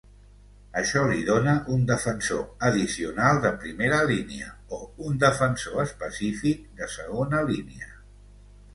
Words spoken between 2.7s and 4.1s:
addicional de primera